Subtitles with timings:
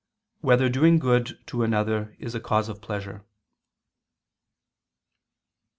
[0.39, 3.23] 6] Whether Doing Good to Another Is a Cause of Pleasure?